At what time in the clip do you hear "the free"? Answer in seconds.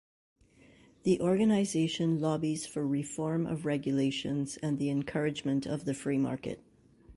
5.85-6.17